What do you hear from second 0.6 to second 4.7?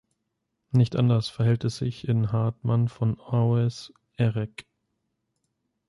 Nicht anders verhält es sich in Hartmann von Aues "Erec".